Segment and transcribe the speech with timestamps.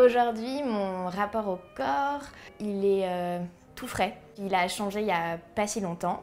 [0.00, 2.22] Aujourd'hui, mon rapport au corps,
[2.58, 3.38] il est euh,
[3.74, 4.16] tout frais.
[4.38, 6.22] Il a changé il n'y a pas si longtemps.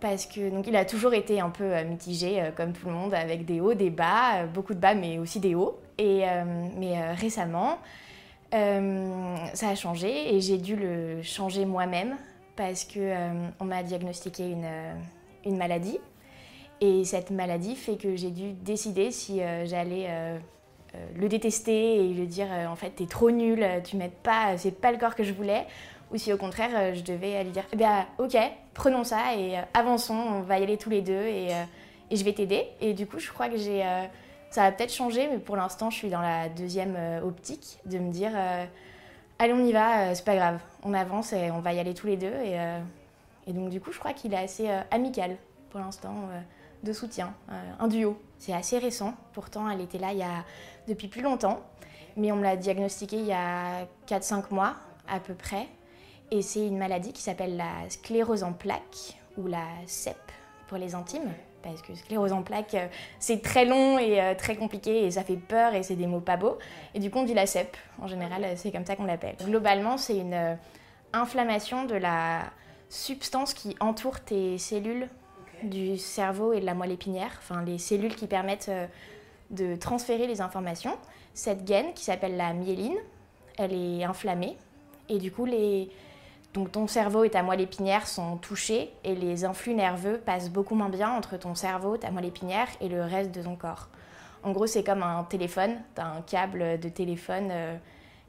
[0.00, 2.92] Parce que donc il a toujours été un peu euh, mitigé, euh, comme tout le
[2.92, 5.78] monde, avec des hauts, des bas, beaucoup de bas, mais aussi des hauts.
[5.98, 6.24] Et,
[6.78, 7.78] mais récemment,
[8.50, 12.16] ça a changé et j'ai dû le changer moi-même
[12.56, 13.14] parce que
[13.60, 14.68] on m'a diagnostiqué une,
[15.44, 15.98] une maladie.
[16.80, 20.40] Et cette maladie fait que j'ai dû décider si j'allais
[21.16, 24.70] le détester et lui dire euh, en fait t'es trop nul, tu m'aides pas, c'est
[24.78, 25.66] pas le corps que je voulais,
[26.12, 28.36] ou si au contraire euh, je devais lui dire eh bien ok,
[28.74, 31.48] prenons ça et avançons, on va y aller tous les deux et,
[32.10, 32.66] et je vais t'aider.
[32.80, 33.82] Et du coup je crois que j'ai
[34.50, 38.12] ça va peut-être changer, mais pour l'instant je suis dans la deuxième optique de me
[38.12, 38.32] dire
[39.38, 42.06] allez on y va, c'est pas grave, on avance et on va y aller tous
[42.06, 42.58] les deux et,
[43.46, 45.36] et donc du coup je crois qu'il est assez amical
[45.70, 46.14] pour l'instant
[46.82, 47.34] de soutien,
[47.78, 48.20] un duo.
[48.38, 50.44] C'est assez récent, pourtant elle était là il y a
[50.88, 51.60] depuis plus longtemps,
[52.16, 54.74] mais on me l'a diagnostiqué il y a 4-5 mois
[55.08, 55.68] à peu près.
[56.30, 60.16] Et c'est une maladie qui s'appelle la sclérose en plaques ou la CEP
[60.66, 61.30] pour les intimes.
[61.62, 62.88] Parce que sclérose en plaques, euh,
[63.20, 66.20] c'est très long et euh, très compliqué et ça fait peur et c'est des mots
[66.20, 66.58] pas beaux.
[66.94, 67.76] Et du coup, on dit la CEP.
[68.00, 69.36] En général, c'est comme ça qu'on l'appelle.
[69.44, 70.54] Globalement, c'est une euh,
[71.12, 72.44] inflammation de la
[72.88, 75.08] substance qui entoure tes cellules
[75.68, 78.70] du cerveau et de la moelle épinière, enfin les cellules qui permettent
[79.50, 80.96] de transférer les informations.
[81.34, 82.96] Cette gaine qui s'appelle la myéline,
[83.58, 84.56] elle est inflammée
[85.08, 85.90] et du coup les
[86.54, 90.74] donc ton cerveau et ta moelle épinière sont touchés et les influx nerveux passent beaucoup
[90.74, 93.88] moins bien entre ton cerveau, ta moelle épinière et le reste de ton corps.
[94.42, 97.76] En gros, c'est comme un téléphone, tu as un câble de téléphone euh,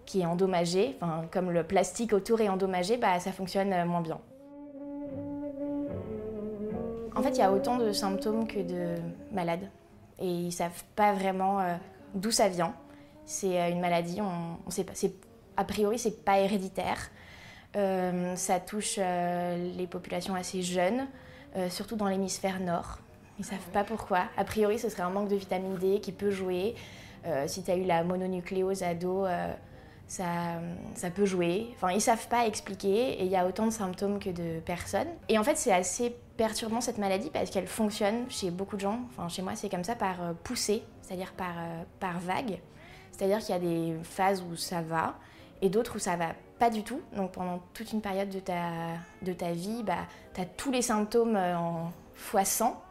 [0.05, 4.01] qui est endommagé, enfin, comme le plastique autour est endommagé, bah, ça fonctionne euh, moins
[4.01, 4.19] bien.
[7.23, 9.01] En fait, il y a autant de symptômes que de
[9.31, 9.69] malades
[10.19, 11.77] et ils savent pas vraiment euh,
[12.15, 12.73] d'où ça vient.
[13.23, 14.91] C'est euh, une maladie, on, on sait pas,
[15.55, 16.97] a priori c'est pas héréditaire.
[17.77, 21.07] Euh, ça touche les populations assez jeunes,
[21.69, 22.99] surtout dans l'hémisphère nord.
[23.39, 24.25] Ils savent pas pourquoi.
[24.35, 26.75] A priori, ce serait un manque de vitamine D qui peut jouer.
[27.47, 29.27] si tu as eu la mononucléose ado,
[30.07, 30.25] ça,
[30.95, 31.69] ça peut jouer.
[31.75, 35.07] Enfin, ils savent pas expliquer et il y a autant de symptômes que de personnes.
[35.29, 38.99] Et en fait, c'est assez perturbant cette maladie parce qu'elle fonctionne chez beaucoup de gens.
[39.09, 42.59] Enfin, chez moi, c'est comme ça par euh, poussée, c'est-à-dire par, euh, par vague.
[43.11, 45.15] C'est-à-dire qu'il y a des phases où ça va
[45.61, 47.01] et d'autres où ça va pas du tout.
[47.15, 48.71] Donc pendant toute une période de ta,
[49.21, 52.81] de ta vie, bah, tu as tous les symptômes euh, en fois 100.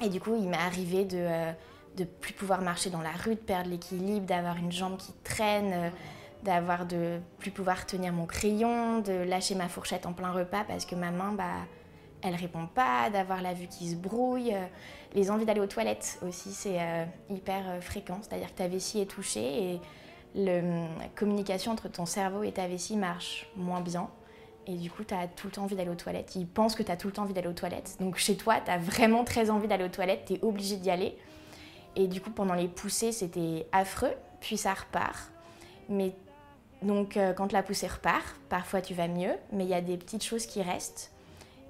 [0.00, 1.52] Et du coup, il m'est arrivé de
[1.96, 5.92] de plus pouvoir marcher dans la rue, de perdre l'équilibre, d'avoir une jambe qui traîne,
[6.42, 10.84] d'avoir de plus pouvoir tenir mon crayon, de lâcher ma fourchette en plein repas parce
[10.84, 11.44] que ma main, bah,
[12.24, 14.54] elle répond pas, d'avoir la vue qui se brouille.
[14.54, 14.64] Euh,
[15.14, 18.18] les envies d'aller aux toilettes aussi, c'est euh, hyper euh, fréquent.
[18.22, 19.80] C'est-à-dire que ta vessie est touchée et
[20.34, 20.62] la
[21.14, 24.08] communication entre ton cerveau et ta vessie marche moins bien.
[24.66, 26.34] Et du coup, tu as tout le temps envie d'aller aux toilettes.
[26.34, 27.98] Ils pensent que tu as tout le temps envie d'aller aux toilettes.
[28.00, 30.90] Donc chez toi, tu as vraiment très envie d'aller aux toilettes, tu es obligé d'y
[30.90, 31.16] aller.
[31.94, 34.14] Et du coup, pendant les poussées, c'était affreux.
[34.40, 35.30] Puis ça repart.
[35.90, 36.14] Mais
[36.80, 40.24] donc quand la poussée repart, parfois tu vas mieux, mais il y a des petites
[40.24, 41.13] choses qui restent.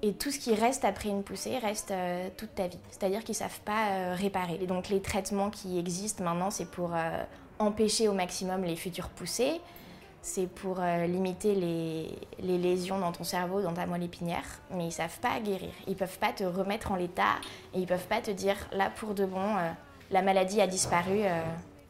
[0.05, 2.77] Et tout ce qui reste après une poussée reste euh, toute ta vie.
[2.91, 4.59] C'est-à-dire qu'ils ne savent pas euh, réparer.
[4.61, 7.23] Et donc les traitements qui existent maintenant, c'est pour euh,
[7.57, 9.59] empêcher au maximum les futures poussées.
[10.21, 14.45] C'est pour limiter les, lésions dans ton cerveau, dans ta moelle épinière.
[14.71, 15.69] Mais ils ne savent pas guérir.
[15.87, 17.35] Ils ne peuvent pas te remettre en l'état.
[17.73, 19.55] Et ils ne peuvent pas te dire, là pour de bon,
[20.09, 21.19] la maladie a disparu.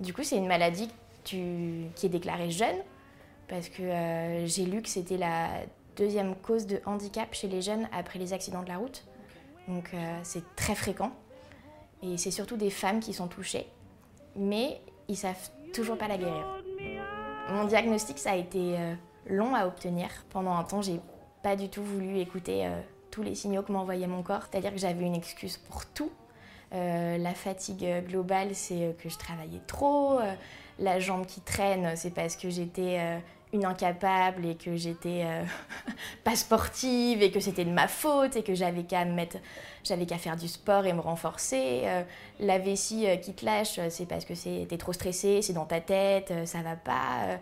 [0.01, 0.89] Du coup, c'est une maladie
[1.23, 2.75] qui est déclarée jeune.
[3.47, 3.83] Parce que
[4.45, 5.47] j'ai lu que c'était la
[5.95, 9.05] deuxième cause de handicap chez les jeunes après les accidents de la route.
[9.67, 11.11] Donc euh, c'est très fréquent.
[12.03, 13.67] Et c'est surtout des femmes qui sont touchées.
[14.35, 16.45] Mais ils savent toujours pas la guérir.
[17.49, 18.93] Mon diagnostic, ça a été euh,
[19.27, 20.09] long à obtenir.
[20.29, 20.99] Pendant un temps, j'ai
[21.41, 22.81] pas du tout voulu écouter euh,
[23.11, 24.43] tous les signaux que m'envoyait mon corps.
[24.49, 26.11] C'est-à-dire que j'avais une excuse pour tout.
[26.71, 30.19] la fatigue globale, c'est que je travaillais trop.
[30.79, 33.21] la jambe qui traîne, c'est parce que j'étais
[33.55, 35.43] une incapable et que j'étais euh,
[36.23, 39.37] pas sportive et que c'était de ma faute et que j'avais qu'à mettre
[39.83, 42.03] j'avais qu'à faire du sport et me renforcer euh,
[42.39, 44.33] la vessie qui te lâche c'est parce que
[44.65, 47.39] t'es trop stressée c'est dans ta tête ça va pas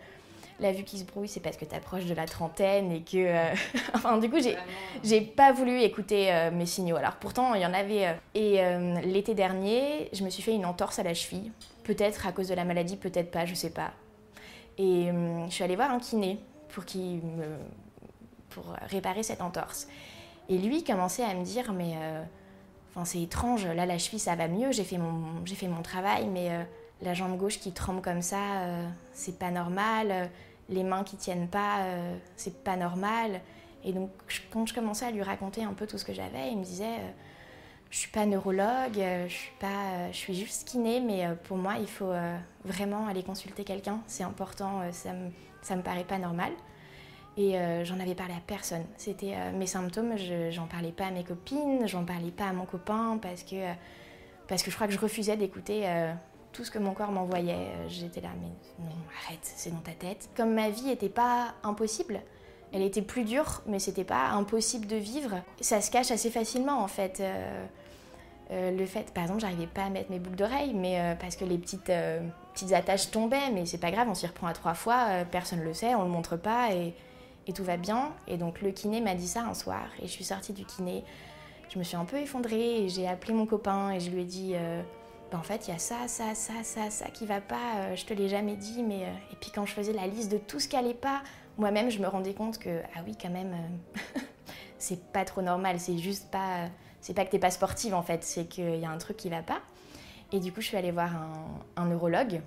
[0.60, 3.51] la vue qui se brouille c'est parce que t'approches de la trentaine et que
[3.94, 4.56] enfin du coup j'ai
[5.04, 6.98] j'ai pas voulu écouter mes signaux.
[6.98, 8.62] Alors pourtant il y en avait et
[9.04, 11.51] l'été dernier je me suis fait une entorse à la cheville.
[11.83, 13.94] Peut-être à cause de la maladie peut-être pas je sais pas
[14.77, 16.39] et hum, je suis allée voir un kiné
[16.69, 17.57] pour, me,
[18.49, 19.87] pour réparer cette entorse.
[20.49, 22.23] Et lui commençait à me dire, mais euh,
[22.91, 26.27] enfin, c'est étrange, là la cheville ça va mieux, j'ai fait mon, fait mon travail,
[26.27, 26.63] mais euh,
[27.01, 30.29] la jambe gauche qui tremble comme ça, euh, c'est pas normal,
[30.69, 31.85] les mains qui tiennent pas,
[32.37, 33.41] c'est pas normal.
[33.83, 34.09] Et donc
[34.49, 36.99] quand je commençais à lui raconter un peu tout ce que j'avais, il me disait
[37.94, 41.36] je suis pas neurologue, euh, je suis pas, euh, je suis juste kiné, mais euh,
[41.36, 42.12] pour moi, il faut
[42.66, 44.00] vraiment aller consulter quelqu'un.
[44.07, 45.30] C'est important, ça me,
[45.62, 46.51] ça me paraît pas normal.
[47.38, 48.86] Et j'en avais parlé à personne.
[48.95, 50.16] C'était mes symptômes,
[50.51, 53.56] j'en parlais pas à mes copines, j'en parlais pas à mon copain parce que,
[54.48, 55.88] parce que je crois que je refusais d'écouter
[56.51, 57.69] tout ce que mon corps m'envoyait.
[57.88, 58.50] J'étais là, mais
[58.86, 58.92] non,
[59.25, 60.30] arrête, c'est dans ta tête.
[60.38, 62.22] Comme ma vie n'était pas impossible,
[62.72, 65.42] elle était plus dure, mais c'était pas impossible de vivre.
[65.60, 67.22] Ça se cache assez facilement en fait.
[68.53, 71.35] Euh, le fait, par exemple, j'arrivais pas à mettre mes boucles d'oreilles, mais euh, parce
[71.35, 72.19] que les petites, euh,
[72.53, 75.73] petites attaches tombaient, mais c'est pas grave, on s'y reprend à trois fois, personne le
[75.73, 76.94] sait, on le montre pas et,
[77.47, 78.13] et, tout va bien.
[78.27, 81.03] Et donc le kiné m'a dit ça un soir et je suis sortie du kiné.
[81.69, 84.25] Je me suis un peu effondrée et j'ai appelé mon copain et je lui ai
[84.25, 84.53] dit
[85.31, 88.06] bah, en fait, il y a ça, ça, ça, ça, ça qui va pas, je
[88.06, 89.01] te l'ai jamais dit, mais.
[89.31, 91.23] Et puis quand je faisais la liste de tout ce qui allait pas,
[91.57, 93.56] moi-même, je me rendais compte que, ah oui, quand même,
[94.77, 96.67] c'est pas trop normal, c'est juste pas
[97.03, 99.29] c'est pas que t'es pas sportive en fait, c'est qu'il y a un truc qui
[99.29, 99.59] va pas.
[100.31, 101.11] Et du coup, je suis allée voir
[101.75, 102.41] un, neurologue,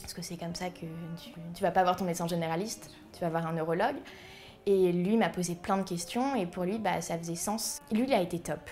[0.00, 3.20] parce que c'est comme ça que tu, tu vas pas voir ton médecin généraliste, tu
[3.20, 3.96] vas voir un neurologue.
[4.64, 7.82] Et lui m'a posé plein de questions, et pour lui, bah, ça faisait sens.
[7.92, 8.70] Lui, il a été top.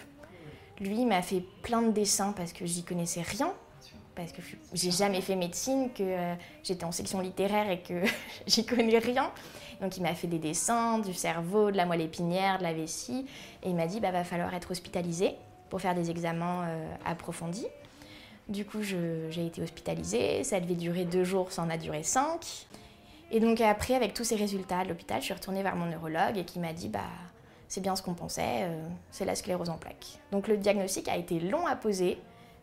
[0.80, 3.52] Lui, m'a fait plein de dessins parce que j'y connaissais rien,
[4.14, 4.40] parce que
[4.72, 8.02] j'ai jamais fait médecine, que euh, j'étais en section littéraire et que
[8.46, 9.30] j'y connais rien.
[9.82, 13.26] Donc il m'a fait des dessins du cerveau, de la moelle épinière, de la vessie,
[13.62, 15.34] et il m'a dit bah va falloir être hospitalisé
[15.68, 17.66] pour faire des examens euh, approfondis.
[18.48, 22.66] Du coup, j'ai été hospitalisée, ça devait durer deux jours, ça en a duré cinq.
[23.30, 26.38] Et donc après, avec tous ces résultats à l'hôpital, je suis retournée vers mon neurologue
[26.38, 27.00] et qui m'a dit bah
[27.66, 30.20] c'est bien ce qu'on pensait, euh, c'est la sclérose en plaques.
[30.30, 32.18] Donc le diagnostic a été long à poser,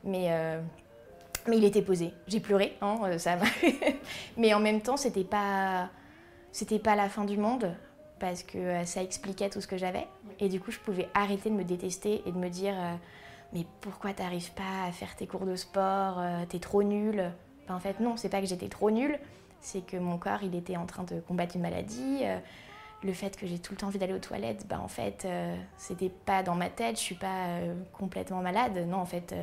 [0.05, 0.61] mais euh,
[1.47, 2.13] mais il était posé.
[2.27, 3.37] J'ai pleuré, hein, ça
[4.37, 5.89] mais en même temps, c'était pas
[6.51, 7.75] c'était pas la fin du monde
[8.19, 10.07] parce que euh, ça expliquait tout ce que j'avais.
[10.39, 12.93] Et du coup, je pouvais arrêter de me détester et de me dire euh,
[13.53, 17.31] Mais pourquoi t'arrives pas à faire tes cours de sport euh, T'es trop nulle.
[17.69, 19.17] en fait, non, c'est pas que j'étais trop nulle,
[19.61, 22.23] c'est que mon corps, il était en train de combattre une maladie.
[23.03, 25.27] le fait que j'ai tout le temps envie d'aller aux toilettes, bah, en fait,
[25.77, 27.59] c'était pas dans ma tête, je suis pas
[27.93, 28.85] complètement malade.
[28.87, 29.35] Non, en fait,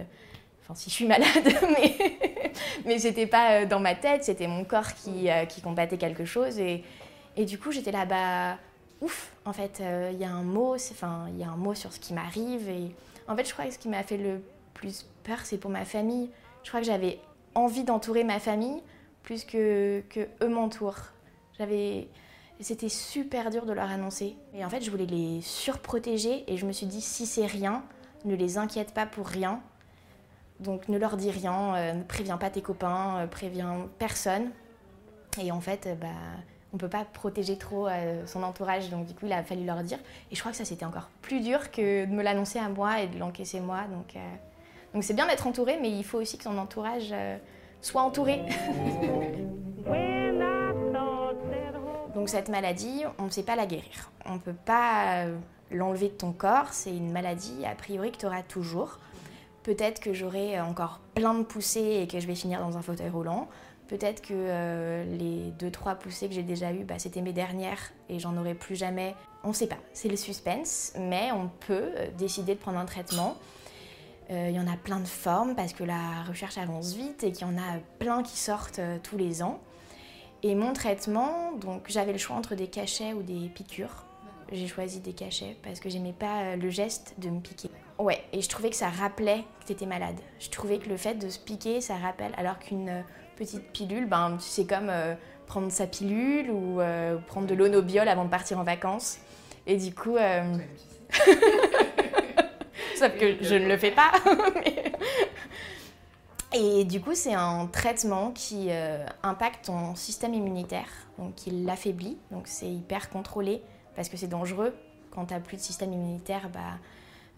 [0.63, 1.29] enfin, si je suis malade,
[1.79, 2.46] mais,
[2.85, 6.59] mais c'était pas dans ma tête, c'était mon corps qui, qui combattait quelque chose.
[6.59, 6.85] Et,
[7.37, 8.59] et du coup, j'étais là, bas
[9.01, 11.75] ouf, en fait, euh, il y a un mot, enfin, il y a un mot
[11.75, 12.69] sur ce qui m'arrive.
[12.69, 12.95] Et
[13.29, 14.41] en fait, je crois que ce qui m'a fait le
[14.75, 16.31] plus peur, c'est pour ma famille.
[16.63, 17.21] Je crois que j'avais
[17.55, 18.83] envie d'entourer ma famille
[19.23, 21.01] plus que, que eux m'entourent.
[21.59, 22.09] J'avais,
[22.61, 24.37] c'était super dur de leur annoncer.
[24.55, 27.83] Et en fait, je voulais les surprotéger et je me suis dit, si c'est rien,
[28.25, 29.61] ne les inquiète pas pour rien.
[30.61, 34.51] Donc ne leur dis rien, euh, ne préviens pas tes copains, euh, préviens personne.
[35.39, 36.09] Et en fait, bah,
[36.77, 39.83] on peut pas protéger trop euh, son entourage, donc du coup il a fallu leur
[39.83, 39.97] dire.
[40.31, 43.01] Et je crois que ça c'était encore plus dur que de me l'annoncer à moi
[43.01, 43.85] et de l'encaisser moi.
[43.91, 44.19] Donc euh,
[44.93, 47.39] donc c'est bien d'être entouré, mais il faut aussi que son entourage euh,
[47.81, 48.41] soit entouré.
[52.15, 54.11] donc cette maladie, on ne sait pas la guérir.
[54.27, 55.25] On ne peut pas
[55.71, 56.73] l'enlever de ton corps.
[56.73, 58.99] C'est une maladie a priori que tu auras toujours.
[59.67, 63.09] Peut-être que j'aurai encore plein de poussées et que je vais finir dans un fauteuil
[63.09, 63.49] roulant.
[63.89, 67.93] Peut-être que euh, les deux, trois poussées que j'ai déjà eues, bah, c'était mes dernières
[68.09, 69.17] et j'en aurai plus jamais.
[69.43, 72.85] On ne sait pas, c'est le suspense, mais on peut euh, décider de prendre un
[72.85, 73.37] traitement.
[74.31, 77.33] Euh, il y en a plein de formes parce que la recherche avance vite et
[77.33, 79.59] qu'il y en a plein qui sortent tous les ans.
[80.45, 84.07] Et mon traitement, donc j'avais le choix entre des cachets ou des piqûres.
[84.53, 87.71] J'ai choisi des cachets parce que j'aimais pas le geste de me piquer.
[87.99, 90.17] Ouais, et je trouvais que ça rappelait que tu étais malade.
[90.39, 93.05] Je trouvais que le fait de se piquer, ça rappelle, alors qu'une
[93.37, 95.15] petite pilule, ben, c'est comme euh,
[95.47, 99.19] prendre sa pilule ou euh, prendre de l'onobiol avant de partir en vacances.
[99.67, 100.17] Et du coup.
[100.17, 100.57] Euh,
[102.97, 104.13] Sauf que je ne le fais pas.
[106.55, 110.89] Et du coup, c'est un traitement qui euh, impacte ton système immunitaire,
[111.19, 112.17] donc qui l'affaiblit.
[112.31, 113.63] Donc c'est hyper contrôlé
[113.97, 114.75] parce que c'est dangereux.
[115.11, 116.79] Quand tu n'as plus de système immunitaire, bah,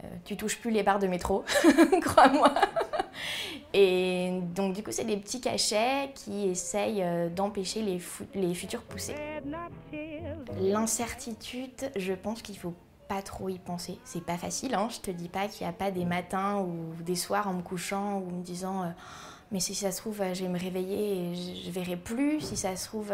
[0.05, 1.45] euh, tu touches plus les barres de métro,
[2.03, 2.53] crois-moi.
[3.73, 8.01] Et donc du coup, c'est des petits cachets qui essayent euh, d'empêcher les,
[8.35, 9.15] les futures poussées.
[10.61, 12.75] L'incertitude, je pense qu'il faut
[13.09, 13.99] pas trop y penser.
[14.05, 14.89] C'est pas facile, hein.
[14.91, 17.63] je te dis pas qu'il n'y a pas des matins ou des soirs en me
[17.63, 18.87] couchant ou me disant euh,
[19.51, 22.41] mais si ça se trouve, je vais me réveiller et je, verrai plus.
[22.41, 23.13] Si ça se trouve,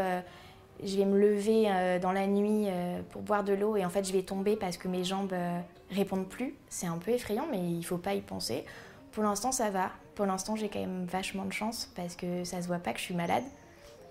[0.83, 2.67] je vais me lever euh, dans la nuit
[3.11, 5.35] pour boire de l'eau et en fait je vais tomber parce que mes jambes
[5.91, 6.55] répondent plus.
[6.69, 8.65] C'est un peu effrayant, mais il faut pas y penser.
[9.13, 9.91] Pour l'instant, ça va.
[10.15, 12.99] Pour l'instant, j'ai quand même vachement de chance parce que ça se voit pas que
[12.99, 13.45] je suis malade.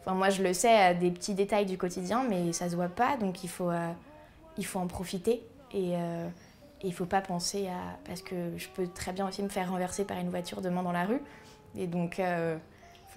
[0.01, 2.89] Enfin, moi, je le sais à des petits détails du quotidien, mais ça se voit
[2.89, 3.71] pas, donc il faut,
[4.57, 5.43] il faut en profiter.
[5.73, 6.27] Et euh,
[6.83, 7.97] il ne faut pas penser à.
[8.05, 10.91] Parce que je peux très bien aussi me faire renverser par une voiture demain dans
[10.91, 11.21] la rue.
[11.77, 12.21] Et donc.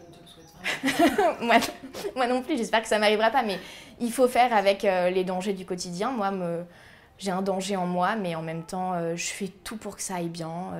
[0.06, 1.56] Euh, moi,
[2.14, 3.58] moi, non plus, j'espère que ça m'arrivera pas, mais
[4.00, 6.10] il faut faire avec euh, les dangers du quotidien.
[6.10, 6.32] Moi,
[7.18, 10.16] j'ai un danger en moi, mais en même temps, je fais tout pour que ça
[10.16, 10.72] aille bien.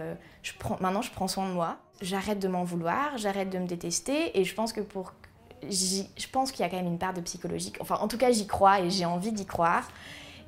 [0.59, 1.79] prends, maintenant, je prends soin de moi.
[2.03, 5.15] J'arrête de m'en vouloir, j'arrête de me détester, et je pense que pour,
[5.63, 7.79] je pense qu'il y a quand même une part de psychologique.
[7.81, 9.89] Enfin, en tout cas, j'y crois et j'ai envie d'y croire.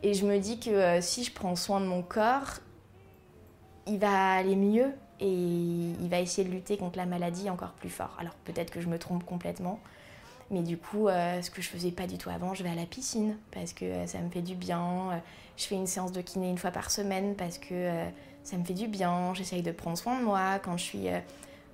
[0.02, 2.60] Et je me dis que euh, si je prends soin de mon corps,
[3.86, 7.90] il va aller mieux et il va essayer de lutter contre la maladie encore plus
[7.90, 8.16] fort.
[8.20, 9.80] Alors peut-être que je me trompe complètement,
[10.50, 12.74] mais du coup, euh, ce que je faisais pas du tout avant, je vais à
[12.74, 15.20] la piscine parce que euh, ça me fait du bien.
[15.56, 17.90] je fais une séance de kiné une fois par semaine parce que
[18.44, 19.34] ça me fait du bien.
[19.34, 20.58] J'essaye de prendre soin de moi.
[20.62, 21.06] Quand je suis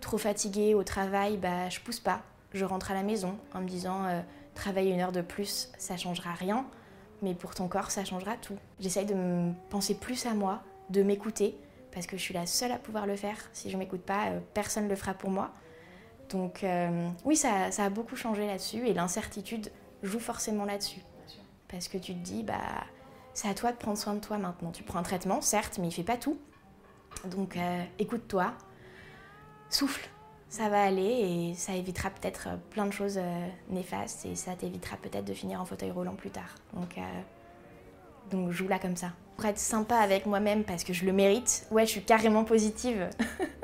[0.00, 2.22] trop fatiguée au travail, bah, je pousse pas.
[2.52, 4.06] Je rentre à la maison en me disant
[4.54, 6.64] travailler une heure de plus, ça changera rien
[7.24, 8.56] mais pour ton corps, ça changera tout.
[8.78, 11.56] J'essaye de penser plus à moi, de m'écouter,
[11.94, 13.36] parce que je suis la seule à pouvoir le faire.
[13.52, 15.52] Si je m'écoute pas, euh, personne ne le fera pour moi.
[16.28, 19.70] Donc euh, oui, ça, a beaucoup changé là-dessus, et l'incertitude
[20.02, 21.00] joue forcément là-dessus.
[21.68, 22.84] Parce que tu te dis, bah,
[23.32, 24.72] c'est à toi de prendre soin de toi maintenant.
[24.72, 26.38] Tu prends un traitement, certes, mais il fait pas tout.
[27.26, 28.52] Donc euh, écoute-toi,
[29.70, 30.08] souffle,
[30.48, 31.02] ça va aller
[31.50, 33.20] et ça évitera peut-être plein de choses
[33.68, 36.54] néfastes et ça t'évitera peut-être de finir en fauteuil roulant plus tard.
[36.74, 37.02] Donc, euh,
[38.31, 39.12] donc joue là comme ça.
[39.37, 43.11] Pour être sympa avec moi-même parce que je le mérite, ouais, je suis carrément positive.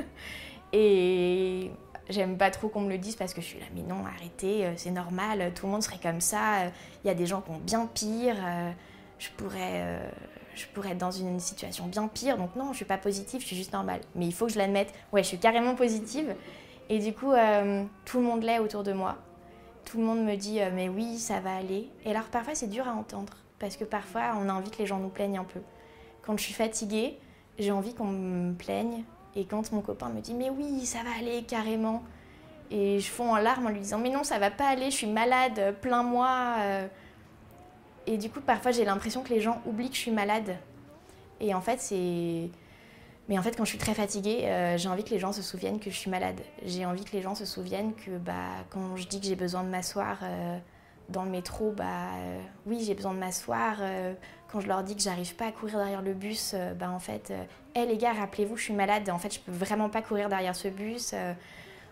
[0.72, 1.70] et
[2.08, 4.68] j'aime pas trop qu'on me le dise parce que je suis là, mais non, arrêtez,
[4.76, 6.66] c'est normal, tout le monde serait comme ça.
[7.04, 8.36] Il y a des gens qui ont bien pire.
[9.18, 10.00] je pourrais
[10.60, 12.36] je pourrais être dans une situation bien pire.
[12.36, 14.00] Donc non, je suis pas positive, je suis juste normale.
[14.14, 14.92] Mais il faut que je l'admette.
[15.12, 16.34] Ouais, je suis carrément positive.
[16.88, 19.16] Et du coup, euh, tout le monde l'est autour de moi.
[19.84, 21.88] Tout le monde me dit euh, mais oui, ça va aller.
[22.04, 24.86] Et alors parfois c'est dur à entendre parce que parfois on a envie que les
[24.86, 25.60] gens nous plaignent un peu.
[26.22, 27.16] Quand je suis fatiguée,
[27.58, 29.04] j'ai envie qu'on me plaigne.
[29.36, 32.02] Et quand mon copain me dit mais oui, ça va aller carrément.
[32.72, 34.96] Et je fonds en larmes en lui disant mais non, ça va pas aller, je
[34.96, 36.56] suis malade, plein moi.
[36.58, 36.88] Euh.
[38.08, 40.56] Et du coup, parfois j'ai l'impression que les gens oublient que je suis malade.
[41.38, 42.50] Et en fait, c'est
[43.30, 45.40] mais en fait, quand je suis très fatiguée, euh, j'ai envie que les gens se
[45.40, 46.40] souviennent que je suis malade.
[46.66, 49.62] J'ai envie que les gens se souviennent que bah, quand je dis que j'ai besoin
[49.62, 50.58] de m'asseoir euh,
[51.10, 53.78] dans le métro, bah, euh, oui, j'ai besoin de m'asseoir.
[54.50, 57.32] quand je leur dis que j'arrive pas à courir derrière le bus, bah, en fait,
[57.74, 59.08] hé les gars, rappelez-vous, je suis malade.
[59.10, 61.14] En fait, je peux vraiment pas courir derrière ce bus.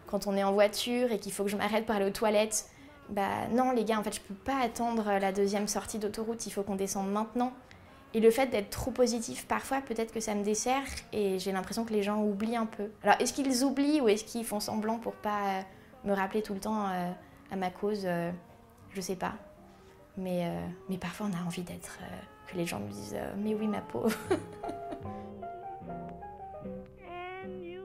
[0.07, 2.67] quand on est en voiture et qu'il faut que je m'arrête pour aller aux toilettes,
[3.11, 6.47] bah non, les gars, en fait, je peux pas attendre la deuxième sortie d'autoroute.
[6.47, 7.53] Il faut qu'on descende maintenant.
[8.15, 10.83] Et le fait d'être trop positif, parfois, peut-être que ça me dessert
[11.13, 12.91] et j'ai l'impression que les gens oublient un peu.
[13.03, 15.61] Alors, est-ce qu'ils oublient ou est-ce qu'ils font semblant pour pas euh,
[16.05, 17.11] me rappeler tout le temps euh,
[17.51, 18.31] à ma cause euh,
[18.99, 19.35] Je sais pas.
[20.17, 20.51] Mais,
[20.89, 22.01] mais parfois, on a envie d'être.
[22.49, 24.19] que les gens me disent Mais oui, ma pauvre.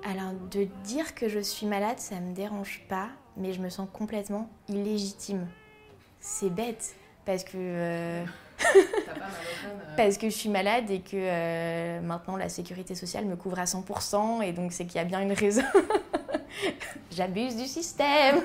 [0.04, 3.88] Alors, de dire que je suis malade, ça me dérange pas, mais je me sens
[3.94, 5.48] complètement illégitime.
[6.20, 7.52] C'est bête, parce que.
[7.56, 8.26] Euh.
[9.98, 13.66] Parce que je suis malade et que euh, maintenant la sécurité sociale me couvre à
[13.66, 15.64] 100% et donc c'est qu'il y a bien une raison.
[17.12, 18.42] J'abuse du système.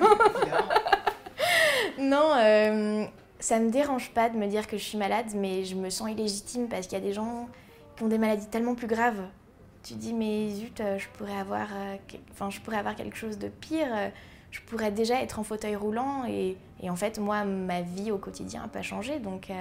[1.99, 3.05] Non, euh,
[3.39, 6.09] ça me dérange pas de me dire que je suis malade, mais je me sens
[6.09, 7.47] illégitime parce qu'il y a des gens
[7.95, 9.21] qui ont des maladies tellement plus graves.
[9.83, 11.67] Tu dis mais zut, je pourrais avoir,
[12.31, 13.87] enfin je pourrais avoir quelque chose de pire.
[14.51, 18.17] Je pourrais déjà être en fauteuil roulant et, et en fait moi ma vie au
[18.17, 19.51] quotidien n'a pas changé donc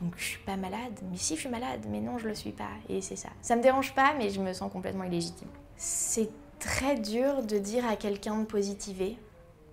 [0.00, 0.98] donc je suis pas malade.
[1.10, 2.70] Mais si je suis malade, mais non, je le suis pas.
[2.88, 3.28] Et c'est ça.
[3.42, 5.48] Ça me dérange pas, mais je me sens complètement illégitime.
[5.76, 9.16] C'est très dur de dire à quelqu'un de positiver.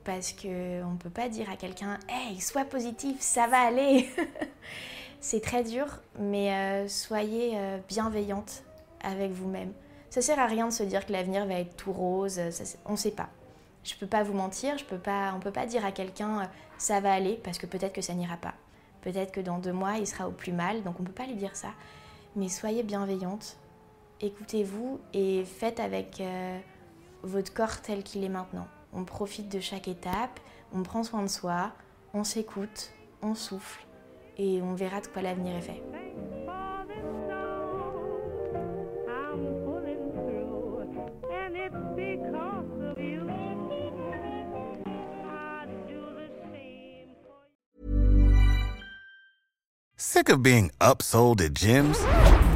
[0.08, 4.10] Parce que on peut pas dire à quelqu'un Hey, sois positif, ça va aller
[5.20, 5.86] C'est très dur,
[6.18, 8.64] mais euh, soyez euh, bienveillante
[9.04, 9.74] avec vous-même.
[10.10, 12.40] Ça sert à rien de se dire que l'avenir va être tout rose,
[12.86, 13.28] on sait pas.
[13.84, 16.46] Je peux pas vous mentir, pas, on peut pas dire à quelqu'un euh,
[16.78, 18.54] ça va aller parce que peut-être que ça n'ira pas.
[19.02, 21.36] Peut-être que dans deux mois il sera au plus mal, donc on peut pas lui
[21.36, 21.74] dire ça.
[22.38, 23.58] Mais soyez bienveillante,
[24.22, 26.24] écoutez-vous et faites avec
[27.24, 28.68] votre corps tel qu'il est maintenant.
[28.98, 30.40] On profite de chaque étape,
[30.74, 31.72] on prend soin de soi,
[32.16, 33.86] on s'écoute, on souffle
[34.40, 35.84] et on verra de quoi l'avenir est fait.
[49.96, 51.96] Sick of being upsold at gyms?